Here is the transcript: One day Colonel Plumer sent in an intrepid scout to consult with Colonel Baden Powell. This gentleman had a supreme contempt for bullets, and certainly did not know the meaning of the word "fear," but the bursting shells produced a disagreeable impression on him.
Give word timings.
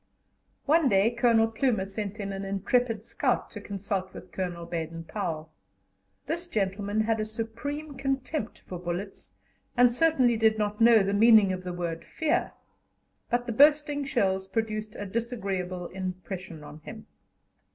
One 0.65 0.89
day 0.89 1.11
Colonel 1.11 1.47
Plumer 1.47 1.85
sent 1.85 2.19
in 2.19 2.33
an 2.33 2.43
intrepid 2.43 3.03
scout 3.03 3.51
to 3.51 3.61
consult 3.61 4.15
with 4.15 4.31
Colonel 4.31 4.65
Baden 4.65 5.03
Powell. 5.03 5.53
This 6.25 6.47
gentleman 6.47 7.01
had 7.01 7.19
a 7.21 7.23
supreme 7.23 7.93
contempt 7.93 8.61
for 8.65 8.79
bullets, 8.79 9.35
and 9.77 9.93
certainly 9.93 10.37
did 10.37 10.57
not 10.57 10.81
know 10.81 11.03
the 11.03 11.13
meaning 11.13 11.53
of 11.53 11.63
the 11.63 11.71
word 11.71 12.03
"fear," 12.03 12.53
but 13.29 13.45
the 13.45 13.51
bursting 13.53 14.03
shells 14.03 14.47
produced 14.47 14.95
a 14.95 15.05
disagreeable 15.05 15.85
impression 15.89 16.63
on 16.63 16.79
him. 16.79 17.05